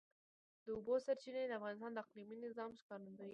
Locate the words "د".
0.63-0.65, 1.47-1.51, 1.93-1.97